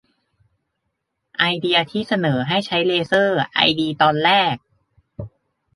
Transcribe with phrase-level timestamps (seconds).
[1.37, 4.55] ไอเดียที่เสนอให้ใช้เลเซอร์ไอดีตอนแรก